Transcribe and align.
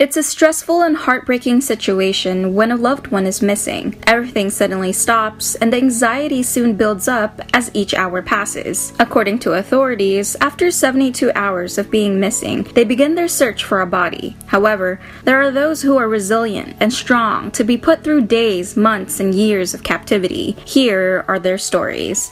It's 0.00 0.16
a 0.16 0.22
stressful 0.22 0.82
and 0.82 0.96
heartbreaking 0.96 1.60
situation 1.62 2.54
when 2.54 2.70
a 2.70 2.76
loved 2.76 3.08
one 3.08 3.26
is 3.26 3.42
missing. 3.42 4.00
Everything 4.06 4.48
suddenly 4.48 4.92
stops, 4.92 5.56
and 5.56 5.72
the 5.72 5.78
anxiety 5.78 6.44
soon 6.44 6.76
builds 6.76 7.08
up 7.08 7.40
as 7.52 7.72
each 7.74 7.94
hour 7.94 8.22
passes. 8.22 8.92
According 9.00 9.40
to 9.40 9.54
authorities, 9.54 10.36
after 10.40 10.70
72 10.70 11.32
hours 11.34 11.78
of 11.78 11.90
being 11.90 12.20
missing, 12.20 12.62
they 12.74 12.84
begin 12.84 13.16
their 13.16 13.26
search 13.26 13.64
for 13.64 13.80
a 13.80 13.88
body. 13.88 14.36
However, 14.46 15.00
there 15.24 15.42
are 15.42 15.50
those 15.50 15.82
who 15.82 15.96
are 15.96 16.08
resilient 16.08 16.76
and 16.78 16.92
strong 16.92 17.50
to 17.50 17.64
be 17.64 17.76
put 17.76 18.04
through 18.04 18.26
days, 18.26 18.76
months, 18.76 19.18
and 19.18 19.34
years 19.34 19.74
of 19.74 19.82
captivity. 19.82 20.52
Here 20.64 21.24
are 21.26 21.40
their 21.40 21.58
stories. 21.58 22.28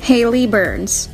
Hailey 0.00 0.46
Burns 0.46 1.10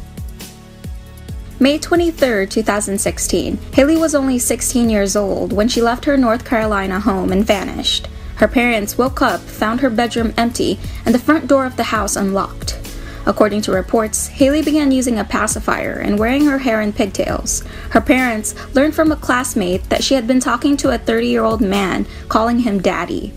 May 1.62 1.78
23, 1.78 2.48
2016, 2.48 3.56
Hailey 3.74 3.96
was 3.96 4.16
only 4.16 4.36
16 4.36 4.90
years 4.90 5.14
old 5.14 5.52
when 5.52 5.68
she 5.68 5.80
left 5.80 6.06
her 6.06 6.16
North 6.16 6.44
Carolina 6.44 6.98
home 6.98 7.30
and 7.30 7.46
vanished. 7.46 8.08
Her 8.34 8.48
parents 8.48 8.98
woke 8.98 9.22
up, 9.22 9.38
found 9.42 9.78
her 9.78 9.88
bedroom 9.88 10.34
empty, 10.36 10.80
and 11.06 11.14
the 11.14 11.20
front 11.20 11.46
door 11.46 11.64
of 11.64 11.76
the 11.76 11.84
house 11.84 12.16
unlocked. 12.16 12.80
According 13.26 13.62
to 13.62 13.70
reports, 13.70 14.26
Hailey 14.26 14.62
began 14.62 14.90
using 14.90 15.20
a 15.20 15.24
pacifier 15.24 15.92
and 15.92 16.18
wearing 16.18 16.46
her 16.46 16.58
hair 16.58 16.80
in 16.80 16.92
pigtails. 16.92 17.62
Her 17.90 18.00
parents 18.00 18.56
learned 18.74 18.96
from 18.96 19.12
a 19.12 19.16
classmate 19.16 19.88
that 19.88 20.02
she 20.02 20.14
had 20.14 20.26
been 20.26 20.40
talking 20.40 20.76
to 20.78 20.90
a 20.90 20.98
30 20.98 21.28
year 21.28 21.44
old 21.44 21.60
man, 21.60 22.06
calling 22.28 22.58
him 22.58 22.82
daddy. 22.82 23.32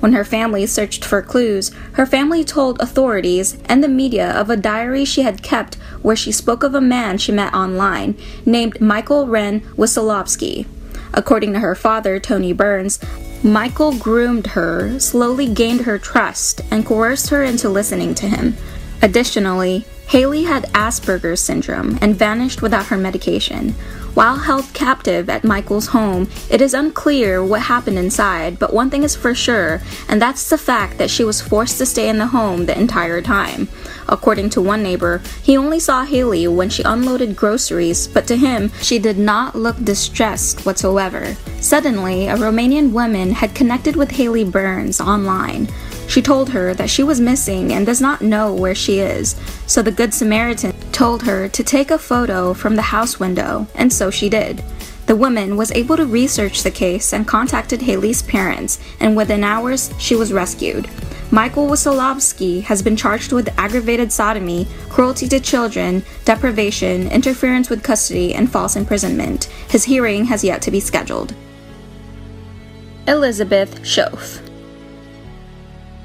When 0.00 0.14
her 0.14 0.24
family 0.24 0.66
searched 0.66 1.04
for 1.04 1.20
clues, 1.20 1.70
her 1.92 2.06
family 2.06 2.42
told 2.42 2.80
authorities 2.80 3.58
and 3.66 3.84
the 3.84 3.88
media 3.88 4.30
of 4.30 4.48
a 4.48 4.56
diary 4.56 5.04
she 5.04 5.22
had 5.22 5.42
kept 5.42 5.76
where 6.02 6.16
she 6.16 6.32
spoke 6.32 6.62
of 6.62 6.74
a 6.74 6.80
man 6.80 7.18
she 7.18 7.32
met 7.32 7.52
online 7.54 8.16
named 8.44 8.80
Michael 8.80 9.26
Wren 9.26 9.60
Wysolovski. 9.76 10.66
According 11.12 11.52
to 11.54 11.60
her 11.60 11.74
father, 11.74 12.20
Tony 12.20 12.52
Burns, 12.52 13.00
Michael 13.42 13.96
groomed 13.96 14.48
her, 14.48 14.98
slowly 14.98 15.52
gained 15.52 15.82
her 15.82 15.98
trust, 15.98 16.60
and 16.70 16.86
coerced 16.86 17.30
her 17.30 17.42
into 17.42 17.68
listening 17.68 18.14
to 18.16 18.28
him. 18.28 18.56
Additionally, 19.02 19.84
Hailey 20.08 20.42
had 20.42 20.64
Asperger's 20.72 21.40
syndrome 21.40 21.98
and 22.02 22.16
vanished 22.16 22.62
without 22.62 22.86
her 22.86 22.96
medication. 22.96 23.74
While 24.14 24.38
held 24.38 24.72
captive 24.74 25.30
at 25.30 25.44
Michael's 25.44 25.86
home, 25.86 26.28
it 26.50 26.60
is 26.60 26.74
unclear 26.74 27.44
what 27.44 27.62
happened 27.62 27.96
inside, 27.96 28.58
but 28.58 28.74
one 28.74 28.90
thing 28.90 29.04
is 29.04 29.14
for 29.14 29.36
sure, 29.36 29.80
and 30.08 30.20
that's 30.20 30.50
the 30.50 30.58
fact 30.58 30.98
that 30.98 31.10
she 31.10 31.22
was 31.22 31.40
forced 31.40 31.78
to 31.78 31.86
stay 31.86 32.08
in 32.08 32.18
the 32.18 32.26
home 32.26 32.66
the 32.66 32.76
entire 32.76 33.22
time. 33.22 33.68
According 34.08 34.50
to 34.50 34.60
one 34.60 34.82
neighbor, 34.82 35.22
he 35.44 35.56
only 35.56 35.78
saw 35.78 36.04
Hailey 36.04 36.48
when 36.48 36.70
she 36.70 36.82
unloaded 36.82 37.36
groceries, 37.36 38.08
but 38.08 38.26
to 38.26 38.36
him, 38.36 38.72
she 38.82 38.98
did 38.98 39.16
not 39.16 39.54
look 39.54 39.82
distressed 39.84 40.66
whatsoever. 40.66 41.36
Suddenly, 41.60 42.26
a 42.26 42.34
Romanian 42.34 42.90
woman 42.90 43.30
had 43.30 43.54
connected 43.54 43.94
with 43.94 44.10
Hailey 44.10 44.42
Burns 44.42 45.00
online. 45.00 45.68
She 46.10 46.22
told 46.22 46.50
her 46.50 46.74
that 46.74 46.90
she 46.90 47.04
was 47.04 47.20
missing 47.20 47.72
and 47.72 47.86
does 47.86 48.00
not 48.00 48.20
know 48.20 48.52
where 48.52 48.74
she 48.74 48.98
is, 48.98 49.36
so 49.68 49.80
the 49.80 49.92
Good 49.92 50.12
Samaritan 50.12 50.74
told 50.90 51.22
her 51.22 51.48
to 51.48 51.62
take 51.62 51.92
a 51.92 51.98
photo 51.98 52.52
from 52.52 52.74
the 52.74 52.90
house 52.90 53.20
window, 53.20 53.68
and 53.76 53.92
so 53.92 54.10
she 54.10 54.28
did. 54.28 54.64
The 55.06 55.14
woman 55.14 55.56
was 55.56 55.70
able 55.70 55.96
to 55.96 56.04
research 56.04 56.64
the 56.64 56.72
case 56.72 57.12
and 57.12 57.28
contacted 57.28 57.82
Hailey's 57.82 58.22
parents, 58.22 58.80
and 58.98 59.16
within 59.16 59.44
hours, 59.44 59.94
she 59.98 60.16
was 60.16 60.32
rescued. 60.32 60.90
Michael 61.30 61.68
Wysolovski 61.68 62.64
has 62.64 62.82
been 62.82 62.96
charged 62.96 63.30
with 63.30 63.56
aggravated 63.56 64.10
sodomy, 64.10 64.66
cruelty 64.88 65.28
to 65.28 65.38
children, 65.38 66.02
deprivation, 66.24 67.08
interference 67.12 67.70
with 67.70 67.84
custody, 67.84 68.34
and 68.34 68.50
false 68.50 68.74
imprisonment. 68.74 69.44
His 69.68 69.84
hearing 69.84 70.24
has 70.24 70.42
yet 70.42 70.60
to 70.62 70.72
be 70.72 70.80
scheduled. 70.80 71.36
Elizabeth 73.06 73.82
Shoaf 73.82 74.49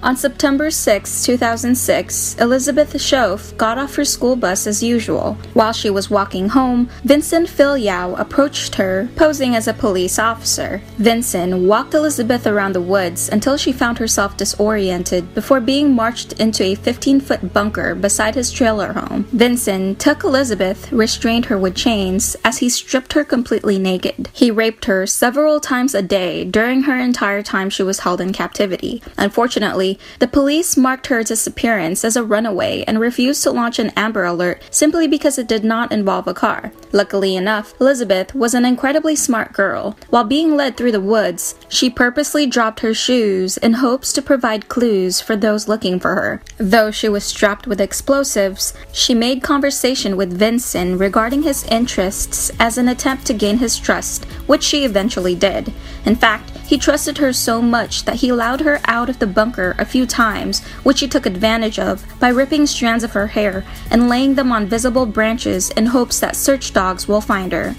on 0.05 0.15
September 0.15 0.69
6, 0.69 1.25
2006, 1.25 2.35
Elizabeth 2.35 2.93
Shoaf 2.93 3.57
got 3.57 3.79
off 3.79 3.95
her 3.95 4.05
school 4.05 4.35
bus 4.35 4.67
as 4.67 4.83
usual. 4.83 5.35
While 5.55 5.73
she 5.73 5.89
was 5.89 6.11
walking 6.11 6.49
home, 6.49 6.89
Vincent 7.03 7.49
Filyaw 7.49 8.19
approached 8.19 8.75
her, 8.75 9.09
posing 9.15 9.55
as 9.55 9.67
a 9.67 9.73
police 9.73 10.19
officer. 10.19 10.83
Vincent 10.99 11.57
walked 11.57 11.95
Elizabeth 11.95 12.45
around 12.45 12.73
the 12.73 12.81
woods 12.81 13.29
until 13.29 13.57
she 13.57 13.71
found 13.71 13.97
herself 13.97 14.37
disoriented 14.37 15.33
before 15.33 15.59
being 15.59 15.95
marched 15.95 16.33
into 16.33 16.63
a 16.63 16.75
15 16.75 17.19
foot 17.21 17.51
bunker 17.51 17.95
beside 17.95 18.35
his 18.35 18.51
trailer 18.51 18.93
home. 18.93 19.23
Vincent 19.31 19.99
took 19.99 20.23
Elizabeth, 20.23 20.91
restrained 20.91 21.45
her 21.45 21.57
with 21.57 21.75
chains, 21.75 22.37
as 22.45 22.59
he 22.59 22.69
stripped 22.69 23.13
her 23.13 23.23
completely 23.23 23.79
naked. 23.79 24.29
He 24.33 24.51
raped 24.51 24.85
her 24.85 25.07
several 25.07 25.59
times 25.59 25.95
a 25.95 26.03
day 26.03 26.43
during 26.43 26.83
her 26.83 26.99
entire 26.99 27.41
time 27.41 27.71
she 27.71 27.81
was 27.81 28.01
held 28.01 28.21
in 28.21 28.31
captivity. 28.31 29.01
Unfortunately, 29.17 29.94
the 30.19 30.27
police 30.27 30.77
marked 30.77 31.07
her 31.07 31.23
disappearance 31.23 32.03
as 32.03 32.15
a 32.15 32.23
runaway 32.23 32.83
and 32.87 32.99
refused 32.99 33.43
to 33.43 33.51
launch 33.51 33.79
an 33.79 33.91
Amber 33.95 34.25
Alert 34.25 34.61
simply 34.71 35.07
because 35.07 35.37
it 35.37 35.47
did 35.47 35.63
not 35.63 35.91
involve 35.91 36.27
a 36.27 36.33
car. 36.33 36.71
Luckily 36.91 37.35
enough, 37.35 37.73
Elizabeth 37.79 38.33
was 38.33 38.53
an 38.53 38.65
incredibly 38.65 39.15
smart 39.15 39.53
girl. 39.53 39.97
While 40.09 40.23
being 40.23 40.55
led 40.55 40.77
through 40.77 40.93
the 40.93 41.01
woods, 41.01 41.55
she 41.67 41.89
purposely 41.89 42.45
dropped 42.45 42.79
her 42.79 42.93
shoes 42.93 43.57
in 43.57 43.73
hopes 43.73 44.13
to 44.13 44.21
provide 44.21 44.69
clues 44.69 45.19
for 45.19 45.35
those 45.35 45.67
looking 45.67 45.99
for 45.99 46.15
her. 46.15 46.41
Though 46.57 46.91
she 46.91 47.09
was 47.09 47.23
strapped 47.23 47.67
with 47.67 47.81
explosives, 47.81 48.73
she 48.91 49.13
made 49.13 49.43
conversation 49.43 50.15
with 50.15 50.37
Vincent 50.37 50.99
regarding 50.99 51.43
his 51.43 51.65
interests 51.65 52.51
as 52.59 52.77
an 52.77 52.87
attempt 52.87 53.25
to 53.27 53.33
gain 53.33 53.57
his 53.57 53.77
trust, 53.77 54.25
which 54.47 54.63
she 54.63 54.85
eventually 54.85 55.35
did. 55.35 55.73
In 56.05 56.15
fact, 56.15 56.51
he 56.65 56.77
trusted 56.77 57.19
her 57.19 57.31
so 57.31 57.61
much 57.61 58.05
that 58.05 58.17
he 58.17 58.29
allowed 58.29 58.61
her 58.61 58.79
out 58.85 59.09
of 59.09 59.19
the 59.19 59.27
bunker 59.27 59.75
few 59.85 60.05
times, 60.05 60.63
which 60.83 60.99
he 60.99 61.07
took 61.07 61.25
advantage 61.25 61.79
of 61.79 62.05
by 62.19 62.29
ripping 62.29 62.65
strands 62.65 63.03
of 63.03 63.13
her 63.13 63.27
hair 63.27 63.63
and 63.89 64.09
laying 64.09 64.35
them 64.35 64.51
on 64.51 64.65
visible 64.67 65.05
branches 65.05 65.69
in 65.71 65.85
hopes 65.87 66.19
that 66.19 66.35
search 66.35 66.73
dogs 66.73 67.07
will 67.07 67.21
find 67.21 67.51
her. 67.51 67.75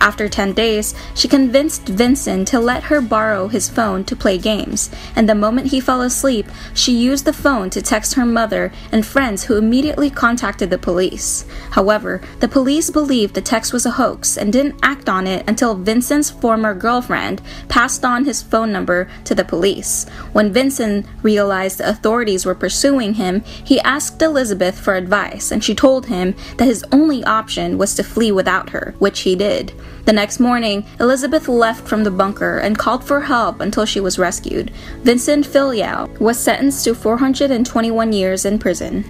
After 0.00 0.30
10 0.30 0.54
days, 0.54 0.94
she 1.14 1.28
convinced 1.28 1.86
Vincent 1.86 2.48
to 2.48 2.58
let 2.58 2.84
her 2.84 3.02
borrow 3.02 3.48
his 3.48 3.68
phone 3.68 4.02
to 4.04 4.16
play 4.16 4.38
games, 4.38 4.90
and 5.14 5.28
the 5.28 5.34
moment 5.34 5.68
he 5.68 5.80
fell 5.80 6.00
asleep, 6.00 6.46
she 6.72 6.92
used 6.96 7.26
the 7.26 7.34
phone 7.34 7.68
to 7.68 7.82
text 7.82 8.14
her 8.14 8.24
mother 8.24 8.72
and 8.90 9.04
friends 9.04 9.44
who 9.44 9.58
immediately 9.58 10.08
contacted 10.08 10.70
the 10.70 10.78
police. 10.78 11.44
However, 11.72 12.22
the 12.40 12.48
police 12.48 12.88
believed 12.88 13.34
the 13.34 13.42
text 13.42 13.74
was 13.74 13.84
a 13.84 13.92
hoax 13.92 14.38
and 14.38 14.50
didn't 14.50 14.80
act 14.82 15.06
on 15.06 15.26
it 15.26 15.46
until 15.46 15.74
Vincent's 15.74 16.30
former 16.30 16.72
girlfriend 16.72 17.42
passed 17.68 18.02
on 18.02 18.24
his 18.24 18.42
phone 18.42 18.72
number 18.72 19.06
to 19.24 19.34
the 19.34 19.44
police. 19.44 20.08
When 20.32 20.50
Vincent 20.50 21.04
realized 21.22 21.76
the 21.76 21.90
authorities 21.90 22.46
were 22.46 22.54
pursuing 22.54 23.14
him, 23.14 23.42
he 23.42 23.78
asked 23.80 24.22
Elizabeth 24.22 24.78
for 24.80 24.94
advice, 24.94 25.50
and 25.50 25.62
she 25.62 25.74
told 25.74 26.06
him 26.06 26.34
that 26.56 26.64
his 26.64 26.84
only 26.90 27.22
option 27.24 27.76
was 27.76 27.94
to 27.96 28.02
flee 28.02 28.32
without 28.32 28.70
her, 28.70 28.94
which 28.98 29.20
he 29.20 29.36
did. 29.36 29.74
The 30.04 30.12
next 30.12 30.40
morning, 30.40 30.84
Elizabeth 30.98 31.48
left 31.48 31.86
from 31.86 32.04
the 32.04 32.10
bunker 32.10 32.58
and 32.58 32.78
called 32.78 33.04
for 33.04 33.20
help 33.20 33.60
until 33.60 33.84
she 33.84 34.00
was 34.00 34.18
rescued. 34.18 34.70
Vincent 35.02 35.46
Filyaw 35.46 36.18
was 36.18 36.38
sentenced 36.38 36.84
to 36.84 36.94
421 36.94 38.12
years 38.12 38.44
in 38.44 38.58
prison. 38.58 39.04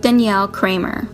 Danielle 0.00 0.48
Cramer 0.48 1.08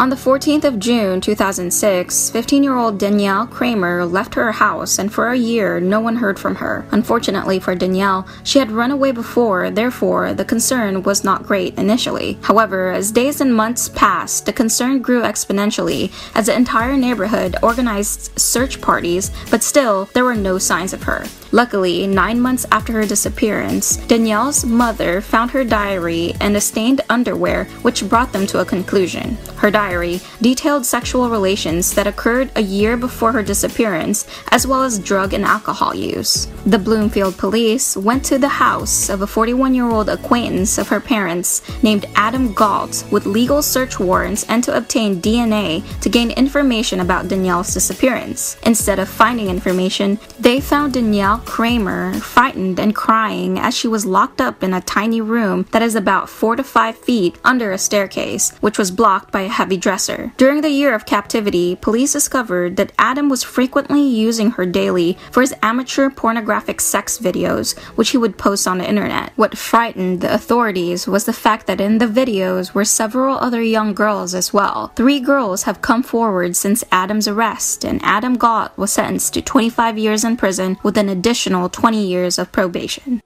on 0.00 0.08
the 0.08 0.16
14th 0.16 0.64
of 0.64 0.78
June 0.78 1.20
2006, 1.20 2.30
15 2.30 2.62
year 2.62 2.74
old 2.74 2.98
Danielle 2.98 3.46
Cramer 3.46 4.06
left 4.06 4.34
her 4.34 4.50
house, 4.50 4.98
and 4.98 5.12
for 5.12 5.28
a 5.28 5.36
year, 5.36 5.78
no 5.78 6.00
one 6.00 6.16
heard 6.16 6.38
from 6.38 6.54
her. 6.54 6.86
Unfortunately 6.90 7.60
for 7.60 7.74
Danielle, 7.74 8.26
she 8.42 8.58
had 8.58 8.70
run 8.70 8.90
away 8.90 9.12
before, 9.12 9.70
therefore, 9.70 10.32
the 10.32 10.42
concern 10.42 11.02
was 11.02 11.22
not 11.22 11.42
great 11.42 11.76
initially. 11.78 12.38
However, 12.40 12.90
as 12.90 13.12
days 13.12 13.42
and 13.42 13.54
months 13.54 13.90
passed, 13.90 14.46
the 14.46 14.54
concern 14.54 15.02
grew 15.02 15.20
exponentially 15.20 16.10
as 16.34 16.46
the 16.46 16.56
entire 16.56 16.96
neighborhood 16.96 17.56
organized 17.62 18.38
search 18.40 18.80
parties, 18.80 19.30
but 19.50 19.62
still, 19.62 20.06
there 20.14 20.24
were 20.24 20.34
no 20.34 20.56
signs 20.56 20.94
of 20.94 21.02
her. 21.02 21.26
Luckily, 21.52 22.06
nine 22.06 22.40
months 22.40 22.64
after 22.70 22.92
her 22.92 23.04
disappearance, 23.04 23.96
Danielle's 23.96 24.64
mother 24.64 25.20
found 25.20 25.50
her 25.50 25.64
diary 25.64 26.32
and 26.40 26.56
a 26.56 26.60
stained 26.60 27.00
underwear, 27.10 27.64
which 27.82 28.08
brought 28.08 28.32
them 28.32 28.46
to 28.46 28.60
a 28.60 28.64
conclusion. 28.64 29.36
Her 29.56 29.70
diary 29.70 30.20
detailed 30.40 30.86
sexual 30.86 31.28
relations 31.28 31.92
that 31.94 32.06
occurred 32.06 32.50
a 32.54 32.62
year 32.62 32.96
before 32.96 33.32
her 33.32 33.42
disappearance, 33.42 34.26
as 34.52 34.64
well 34.66 34.84
as 34.84 35.00
drug 35.00 35.34
and 35.34 35.44
alcohol 35.44 35.94
use. 35.94 36.46
The 36.66 36.78
Bloomfield 36.78 37.36
police 37.36 37.96
went 37.96 38.24
to 38.26 38.38
the 38.38 38.48
house 38.48 39.08
of 39.08 39.22
a 39.22 39.26
41 39.26 39.74
year 39.74 39.90
old 39.90 40.08
acquaintance 40.08 40.78
of 40.78 40.88
her 40.88 41.00
parents 41.00 41.62
named 41.82 42.06
Adam 42.14 42.54
Gault 42.54 43.04
with 43.10 43.26
legal 43.26 43.60
search 43.60 43.98
warrants 43.98 44.44
and 44.44 44.62
to 44.64 44.76
obtain 44.76 45.20
DNA 45.20 45.82
to 46.00 46.08
gain 46.08 46.30
information 46.30 47.00
about 47.00 47.28
Danielle's 47.28 47.74
disappearance. 47.74 48.56
Instead 48.62 48.98
of 48.98 49.08
finding 49.08 49.48
information, 49.48 50.18
they 50.38 50.60
found 50.60 50.92
Danielle 50.92 51.39
Cramer 51.44 52.14
frightened 52.14 52.78
and 52.78 52.94
crying 52.94 53.58
as 53.58 53.76
she 53.76 53.88
was 53.88 54.06
locked 54.06 54.40
up 54.40 54.62
in 54.62 54.72
a 54.72 54.80
tiny 54.80 55.20
room 55.20 55.66
that 55.72 55.82
is 55.82 55.94
about 55.94 56.28
4 56.28 56.56
to 56.56 56.64
5 56.64 56.96
feet 56.96 57.38
under 57.44 57.72
a 57.72 57.78
staircase, 57.78 58.52
which 58.60 58.78
was 58.78 58.90
blocked 58.90 59.32
by 59.32 59.42
a 59.42 59.48
heavy 59.48 59.76
dresser. 59.76 60.32
During 60.36 60.60
the 60.60 60.70
year 60.70 60.94
of 60.94 61.06
captivity, 61.06 61.76
police 61.76 62.12
discovered 62.12 62.76
that 62.76 62.92
Adam 62.98 63.28
was 63.28 63.42
frequently 63.42 64.02
using 64.02 64.52
her 64.52 64.66
daily 64.66 65.18
for 65.30 65.40
his 65.40 65.54
amateur 65.62 66.10
pornographic 66.10 66.80
sex 66.80 67.18
videos, 67.18 67.78
which 67.96 68.10
he 68.10 68.18
would 68.18 68.38
post 68.38 68.66
on 68.68 68.78
the 68.78 68.88
internet. 68.88 69.32
What 69.36 69.58
frightened 69.58 70.20
the 70.20 70.32
authorities 70.32 71.06
was 71.06 71.24
the 71.24 71.32
fact 71.32 71.66
that 71.66 71.80
in 71.80 71.98
the 71.98 72.06
videos 72.06 72.74
were 72.74 72.84
several 72.84 73.36
other 73.38 73.62
young 73.62 73.94
girls 73.94 74.34
as 74.34 74.52
well. 74.52 74.92
Three 74.96 75.20
girls 75.20 75.64
have 75.64 75.82
come 75.82 76.02
forward 76.02 76.56
since 76.56 76.84
Adam's 76.92 77.28
arrest, 77.28 77.84
and 77.84 78.00
Adam 78.02 78.36
Gault 78.36 78.76
was 78.76 78.92
sentenced 78.92 79.34
to 79.34 79.42
25 79.42 79.98
years 79.98 80.24
in 80.24 80.36
prison 80.36 80.78
with 80.82 80.96
an 80.96 81.08
additional 81.08 81.29
20 81.34 82.06
years 82.06 82.38
of 82.38 82.52
probation. 82.52 83.20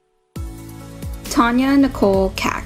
Tanya 1.24 1.76
Nicole 1.76 2.30
Kach 2.30 2.64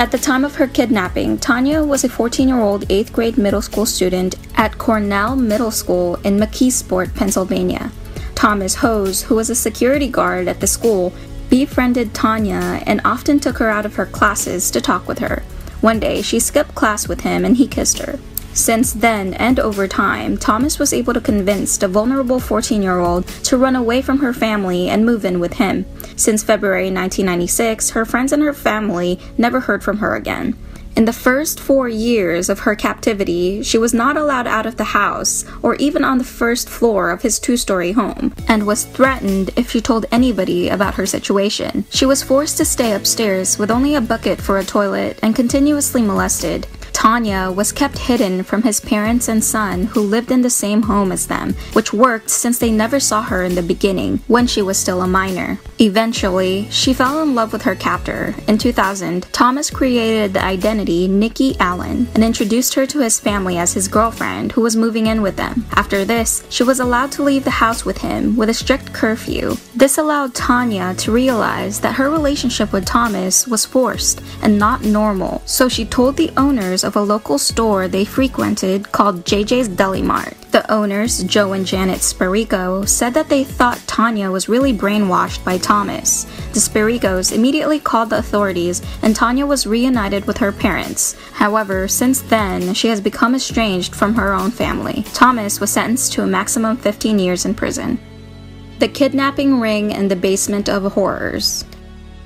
at 0.00 0.12
the 0.12 0.16
time 0.16 0.46
of 0.46 0.54
her 0.54 0.66
kidnapping, 0.66 1.36
Tanya 1.36 1.84
was 1.84 2.04
a 2.04 2.08
14 2.08 2.48
year 2.48 2.58
old 2.58 2.88
8th 2.88 3.12
grade 3.12 3.36
middle 3.36 3.60
school 3.60 3.84
student 3.84 4.34
at 4.56 4.78
Cornell 4.78 5.36
Middle 5.36 5.70
School 5.70 6.14
in 6.24 6.38
McKeesport, 6.38 7.14
Pennsylvania. 7.14 7.92
Thomas 8.34 8.76
Hose, 8.76 9.20
who 9.20 9.34
was 9.34 9.50
a 9.50 9.54
security 9.54 10.08
guard 10.08 10.48
at 10.48 10.60
the 10.60 10.66
school, 10.66 11.12
befriended 11.50 12.14
Tanya 12.14 12.82
and 12.86 13.02
often 13.04 13.38
took 13.38 13.58
her 13.58 13.68
out 13.68 13.84
of 13.84 13.96
her 13.96 14.06
classes 14.06 14.70
to 14.70 14.80
talk 14.80 15.06
with 15.06 15.18
her. 15.18 15.42
One 15.82 16.00
day, 16.00 16.22
she 16.22 16.40
skipped 16.40 16.74
class 16.74 17.06
with 17.06 17.20
him 17.20 17.44
and 17.44 17.58
he 17.58 17.66
kissed 17.68 17.98
her. 17.98 18.18
Since 18.60 18.92
then 18.92 19.32
and 19.32 19.58
over 19.58 19.88
time, 19.88 20.36
Thomas 20.36 20.78
was 20.78 20.92
able 20.92 21.14
to 21.14 21.20
convince 21.22 21.78
the 21.78 21.88
vulnerable 21.88 22.38
14 22.38 22.82
year 22.82 22.98
old 22.98 23.26
to 23.44 23.56
run 23.56 23.74
away 23.74 24.02
from 24.02 24.18
her 24.18 24.34
family 24.34 24.90
and 24.90 25.06
move 25.06 25.24
in 25.24 25.40
with 25.40 25.54
him. 25.54 25.86
Since 26.14 26.42
February 26.42 26.90
1996, 26.90 27.88
her 27.90 28.04
friends 28.04 28.32
and 28.32 28.42
her 28.42 28.52
family 28.52 29.18
never 29.38 29.60
heard 29.60 29.82
from 29.82 29.96
her 29.96 30.14
again. 30.14 30.58
In 30.94 31.06
the 31.06 31.12
first 31.14 31.58
four 31.58 31.88
years 31.88 32.50
of 32.50 32.60
her 32.60 32.74
captivity, 32.74 33.62
she 33.62 33.78
was 33.78 33.94
not 33.94 34.18
allowed 34.18 34.46
out 34.46 34.66
of 34.66 34.76
the 34.76 34.92
house 34.92 35.46
or 35.62 35.76
even 35.76 36.04
on 36.04 36.18
the 36.18 36.24
first 36.24 36.68
floor 36.68 37.10
of 37.10 37.22
his 37.22 37.38
two 37.38 37.56
story 37.56 37.92
home, 37.92 38.34
and 38.46 38.66
was 38.66 38.84
threatened 38.84 39.50
if 39.56 39.70
she 39.70 39.80
told 39.80 40.04
anybody 40.12 40.68
about 40.68 40.96
her 40.96 41.06
situation. 41.06 41.86
She 41.88 42.04
was 42.04 42.22
forced 42.22 42.58
to 42.58 42.66
stay 42.66 42.92
upstairs 42.92 43.56
with 43.56 43.70
only 43.70 43.94
a 43.94 44.02
bucket 44.02 44.38
for 44.38 44.58
a 44.58 44.64
toilet 44.64 45.18
and 45.22 45.34
continuously 45.34 46.02
molested. 46.02 46.66
Tanya 47.00 47.50
was 47.50 47.72
kept 47.72 47.96
hidden 47.96 48.42
from 48.42 48.62
his 48.62 48.78
parents 48.78 49.26
and 49.26 49.42
son, 49.42 49.84
who 49.84 50.02
lived 50.02 50.30
in 50.30 50.42
the 50.42 50.50
same 50.50 50.82
home 50.82 51.10
as 51.12 51.28
them, 51.28 51.54
which 51.72 51.94
worked 51.94 52.28
since 52.28 52.58
they 52.58 52.70
never 52.70 53.00
saw 53.00 53.22
her 53.22 53.42
in 53.42 53.54
the 53.54 53.62
beginning, 53.62 54.18
when 54.26 54.46
she 54.46 54.60
was 54.60 54.76
still 54.76 55.00
a 55.00 55.06
minor. 55.06 55.58
Eventually, 55.78 56.68
she 56.70 56.92
fell 56.92 57.22
in 57.22 57.34
love 57.34 57.54
with 57.54 57.62
her 57.62 57.74
captor. 57.74 58.34
In 58.46 58.58
2000, 58.58 59.22
Thomas 59.32 59.70
created 59.70 60.34
the 60.34 60.44
identity 60.44 61.08
Nikki 61.08 61.56
Allen 61.58 62.06
and 62.14 62.22
introduced 62.22 62.74
her 62.74 62.84
to 62.88 62.98
his 62.98 63.18
family 63.18 63.56
as 63.56 63.72
his 63.72 63.88
girlfriend, 63.88 64.52
who 64.52 64.60
was 64.60 64.76
moving 64.76 65.06
in 65.06 65.22
with 65.22 65.36
them. 65.36 65.64
After 65.72 66.04
this, 66.04 66.44
she 66.50 66.64
was 66.64 66.80
allowed 66.80 67.12
to 67.12 67.22
leave 67.22 67.44
the 67.44 67.60
house 67.64 67.82
with 67.82 67.96
him 67.96 68.36
with 68.36 68.50
a 68.50 68.54
strict 68.54 68.92
curfew. 68.92 69.56
This 69.74 69.96
allowed 69.96 70.34
Tanya 70.34 70.92
to 70.98 71.12
realize 71.12 71.80
that 71.80 71.94
her 71.94 72.10
relationship 72.10 72.74
with 72.74 72.84
Thomas 72.84 73.46
was 73.46 73.64
forced 73.64 74.20
and 74.42 74.58
not 74.58 74.84
normal, 74.84 75.40
so 75.46 75.66
she 75.66 75.86
told 75.86 76.18
the 76.18 76.30
owners 76.36 76.84
of 76.84 76.89
a 76.96 77.00
local 77.00 77.38
store 77.38 77.88
they 77.88 78.04
frequented 78.04 78.92
called 78.92 79.24
JJ's 79.24 79.68
Deli 79.68 80.02
Mart. 80.02 80.36
The 80.50 80.70
owners, 80.72 81.22
Joe 81.24 81.52
and 81.52 81.64
Janet 81.64 82.00
Spirico, 82.00 82.88
said 82.88 83.14
that 83.14 83.28
they 83.28 83.44
thought 83.44 83.82
Tanya 83.86 84.30
was 84.30 84.48
really 84.48 84.72
brainwashed 84.72 85.44
by 85.44 85.58
Thomas. 85.58 86.24
The 86.52 86.60
Spiricos 86.60 87.32
immediately 87.32 87.78
called 87.78 88.10
the 88.10 88.18
authorities 88.18 88.82
and 89.02 89.14
Tanya 89.14 89.46
was 89.46 89.66
reunited 89.66 90.26
with 90.26 90.38
her 90.38 90.52
parents. 90.52 91.14
However, 91.32 91.86
since 91.86 92.20
then, 92.22 92.74
she 92.74 92.88
has 92.88 93.00
become 93.00 93.34
estranged 93.34 93.94
from 93.94 94.14
her 94.14 94.32
own 94.32 94.50
family. 94.50 95.04
Thomas 95.14 95.60
was 95.60 95.70
sentenced 95.70 96.12
to 96.14 96.22
a 96.22 96.26
maximum 96.26 96.76
15 96.76 97.18
years 97.18 97.44
in 97.44 97.54
prison. 97.54 97.98
The 98.80 98.88
Kidnapping 98.88 99.60
Ring 99.60 99.92
and 99.92 100.10
the 100.10 100.16
Basement 100.16 100.68
of 100.68 100.90
Horrors. 100.92 101.64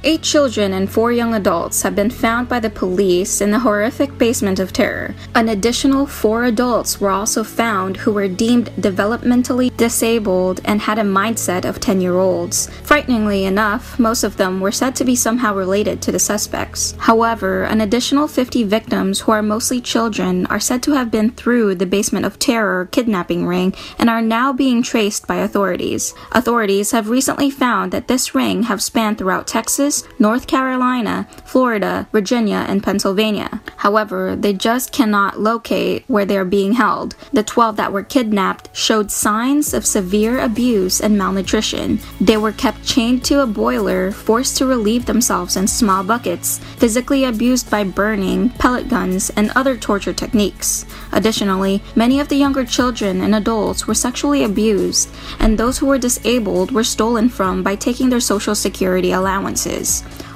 Eight 0.06 0.20
children 0.20 0.74
and 0.74 0.90
four 0.90 1.12
young 1.12 1.32
adults 1.32 1.80
have 1.80 1.96
been 1.96 2.10
found 2.10 2.46
by 2.46 2.60
the 2.60 2.68
police 2.68 3.40
in 3.40 3.52
the 3.52 3.60
horrific 3.60 4.18
basement 4.18 4.58
of 4.58 4.70
terror. 4.70 5.14
An 5.34 5.48
additional 5.48 6.04
four 6.04 6.44
adults 6.44 7.00
were 7.00 7.08
also 7.08 7.42
found 7.42 7.96
who 7.96 8.12
were 8.12 8.28
deemed 8.28 8.66
developmentally 8.78 9.74
disabled 9.78 10.60
and 10.66 10.82
had 10.82 10.98
a 10.98 11.02
mindset 11.04 11.64
of 11.64 11.80
10 11.80 12.02
year 12.02 12.18
olds. 12.18 12.68
Frighteningly 12.82 13.46
enough, 13.46 13.98
most 13.98 14.24
of 14.24 14.36
them 14.36 14.60
were 14.60 14.70
said 14.70 14.94
to 14.96 15.06
be 15.06 15.16
somehow 15.16 15.54
related 15.54 16.02
to 16.02 16.12
the 16.12 16.18
suspects. 16.18 16.94
However, 16.98 17.64
an 17.64 17.80
additional 17.80 18.28
50 18.28 18.62
victims, 18.64 19.20
who 19.20 19.32
are 19.32 19.42
mostly 19.42 19.80
children, 19.80 20.44
are 20.48 20.60
said 20.60 20.82
to 20.82 20.92
have 20.92 21.10
been 21.10 21.30
through 21.30 21.76
the 21.76 21.86
basement 21.86 22.26
of 22.26 22.38
terror 22.38 22.90
kidnapping 22.92 23.46
ring 23.46 23.72
and 23.98 24.10
are 24.10 24.20
now 24.20 24.52
being 24.52 24.82
traced 24.82 25.26
by 25.26 25.36
authorities. 25.36 26.12
Authorities 26.32 26.90
have 26.90 27.08
recently 27.08 27.48
found 27.48 27.90
that 27.90 28.06
this 28.06 28.34
ring 28.34 28.64
have 28.64 28.82
spanned 28.82 29.16
throughout 29.16 29.46
Texas. 29.46 29.93
North 30.18 30.46
Carolina, 30.46 31.28
Florida, 31.44 32.08
Virginia, 32.12 32.64
and 32.68 32.82
Pennsylvania. 32.82 33.60
However, 33.76 34.34
they 34.34 34.52
just 34.52 34.92
cannot 34.92 35.40
locate 35.40 36.04
where 36.08 36.24
they 36.24 36.38
are 36.38 36.44
being 36.58 36.72
held. 36.72 37.14
The 37.32 37.42
12 37.42 37.76
that 37.76 37.92
were 37.92 38.02
kidnapped 38.02 38.74
showed 38.74 39.10
signs 39.10 39.74
of 39.74 39.86
severe 39.86 40.38
abuse 40.40 41.00
and 41.00 41.18
malnutrition. 41.18 41.98
They 42.20 42.38
were 42.38 42.52
kept 42.52 42.84
chained 42.84 43.24
to 43.26 43.42
a 43.42 43.46
boiler, 43.46 44.10
forced 44.10 44.56
to 44.58 44.66
relieve 44.66 45.06
themselves 45.06 45.56
in 45.56 45.66
small 45.68 46.02
buckets, 46.02 46.58
physically 46.78 47.24
abused 47.24 47.70
by 47.70 47.84
burning, 47.84 48.50
pellet 48.62 48.88
guns, 48.88 49.30
and 49.36 49.50
other 49.54 49.76
torture 49.76 50.14
techniques. 50.14 50.86
Additionally, 51.12 51.82
many 51.94 52.20
of 52.20 52.28
the 52.28 52.36
younger 52.44 52.64
children 52.64 53.20
and 53.20 53.34
adults 53.34 53.86
were 53.86 53.94
sexually 54.06 54.42
abused, 54.44 55.08
and 55.38 55.56
those 55.56 55.78
who 55.78 55.86
were 55.86 55.98
disabled 55.98 56.70
were 56.72 56.84
stolen 56.84 57.28
from 57.28 57.62
by 57.62 57.74
taking 57.76 58.08
their 58.08 58.20
social 58.32 58.54
security 58.54 59.12
allowances. 59.12 59.83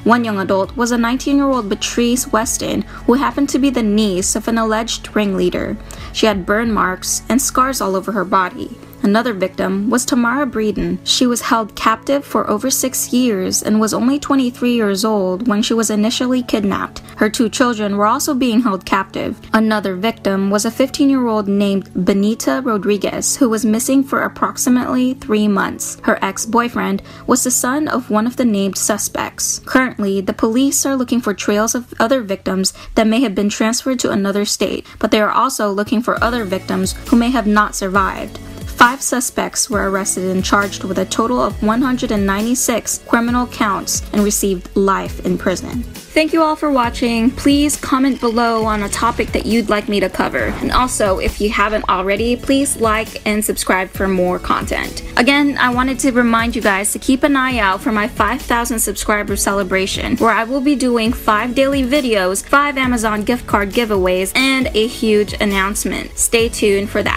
One 0.04 0.24
young 0.24 0.38
adult 0.38 0.76
was 0.76 0.90
a 0.90 0.98
19 0.98 1.36
year 1.36 1.46
old 1.46 1.68
Beatrice 1.68 2.26
Weston, 2.32 2.82
who 3.06 3.14
happened 3.14 3.48
to 3.50 3.58
be 3.58 3.70
the 3.70 3.82
niece 3.82 4.36
of 4.36 4.48
an 4.48 4.58
alleged 4.58 5.14
ringleader. 5.14 5.76
She 6.12 6.26
had 6.26 6.46
burn 6.46 6.72
marks 6.72 7.22
and 7.28 7.40
scars 7.40 7.80
all 7.80 7.96
over 7.96 8.12
her 8.12 8.24
body. 8.24 8.76
Another 9.02 9.32
victim 9.32 9.90
was 9.90 10.04
Tamara 10.04 10.46
Breeden. 10.46 10.98
She 11.04 11.26
was 11.26 11.40
held 11.40 11.74
captive 11.74 12.24
for 12.24 12.48
over 12.50 12.70
six 12.70 13.12
years 13.12 13.62
and 13.62 13.80
was 13.80 13.94
only 13.94 14.18
23 14.18 14.72
years 14.72 15.04
old 15.04 15.46
when 15.46 15.62
she 15.62 15.74
was 15.74 15.90
initially 15.90 16.42
kidnapped. 16.42 17.00
Her 17.16 17.30
two 17.30 17.48
children 17.48 17.96
were 17.96 18.06
also 18.06 18.34
being 18.34 18.62
held 18.62 18.84
captive. 18.84 19.40
Another 19.52 19.94
victim 19.94 20.50
was 20.50 20.64
a 20.64 20.70
15 20.70 21.08
year 21.08 21.26
old 21.26 21.48
named 21.48 21.90
Benita 22.04 22.60
Rodriguez, 22.64 23.36
who 23.36 23.48
was 23.48 23.64
missing 23.64 24.04
for 24.04 24.22
approximately 24.22 25.14
three 25.14 25.48
months. 25.48 25.98
Her 26.02 26.18
ex 26.22 26.44
boyfriend 26.44 27.02
was 27.26 27.44
the 27.44 27.50
son 27.50 27.88
of 27.88 28.10
one 28.10 28.26
of 28.26 28.36
the 28.36 28.44
named 28.44 28.76
suspects. 28.76 29.60
Currently, 29.60 30.20
the 30.20 30.32
police 30.32 30.84
are 30.84 30.96
looking 30.96 31.20
for 31.20 31.34
trails 31.34 31.74
of 31.74 31.94
other 31.98 32.22
victims 32.22 32.72
that 32.94 33.06
may 33.06 33.20
have 33.20 33.34
been 33.34 33.48
transferred 33.48 33.98
to 34.00 34.10
another 34.10 34.44
state, 34.44 34.86
but 34.98 35.10
they 35.10 35.20
are 35.20 35.30
also 35.30 35.70
looking 35.70 36.02
for 36.02 36.22
other 36.22 36.44
victims 36.44 36.92
who 37.08 37.16
may 37.16 37.30
have 37.30 37.46
not 37.46 37.74
survived. 37.74 38.38
Five 38.78 39.02
suspects 39.02 39.68
were 39.68 39.90
arrested 39.90 40.30
and 40.30 40.44
charged 40.44 40.84
with 40.84 41.00
a 41.00 41.04
total 41.04 41.40
of 41.40 41.60
196 41.64 42.98
criminal 43.08 43.48
counts 43.48 44.08
and 44.12 44.22
received 44.22 44.68
life 44.76 45.18
in 45.26 45.36
prison. 45.36 45.82
Thank 45.82 46.32
you 46.32 46.42
all 46.42 46.54
for 46.54 46.70
watching. 46.70 47.32
Please 47.32 47.76
comment 47.76 48.20
below 48.20 48.64
on 48.64 48.84
a 48.84 48.88
topic 48.88 49.32
that 49.32 49.46
you'd 49.46 49.68
like 49.68 49.88
me 49.88 49.98
to 49.98 50.08
cover. 50.08 50.54
And 50.60 50.70
also, 50.70 51.18
if 51.18 51.40
you 51.40 51.50
haven't 51.50 51.88
already, 51.88 52.36
please 52.36 52.76
like 52.76 53.26
and 53.26 53.44
subscribe 53.44 53.88
for 53.90 54.06
more 54.06 54.38
content. 54.38 55.02
Again, 55.16 55.58
I 55.58 55.74
wanted 55.74 55.98
to 56.00 56.12
remind 56.12 56.54
you 56.54 56.62
guys 56.62 56.92
to 56.92 57.00
keep 57.00 57.24
an 57.24 57.34
eye 57.34 57.58
out 57.58 57.80
for 57.80 57.90
my 57.90 58.06
5,000 58.06 58.78
subscriber 58.78 59.34
celebration, 59.34 60.16
where 60.18 60.30
I 60.30 60.44
will 60.44 60.60
be 60.60 60.76
doing 60.76 61.12
5 61.12 61.52
daily 61.52 61.82
videos, 61.82 62.44
5 62.44 62.78
Amazon 62.78 63.24
gift 63.24 63.48
card 63.48 63.70
giveaways, 63.70 64.36
and 64.36 64.68
a 64.74 64.86
huge 64.86 65.34
announcement. 65.40 66.16
Stay 66.16 66.48
tuned 66.48 66.90
for 66.90 67.02
that. 67.02 67.16